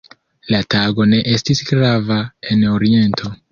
[0.53, 2.19] La tago ne estis grava
[2.57, 3.35] en Oriento.